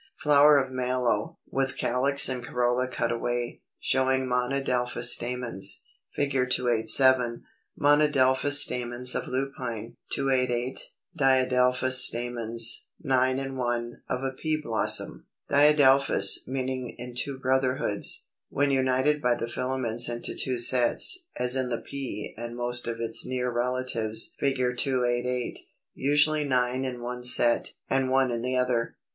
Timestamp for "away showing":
3.11-4.25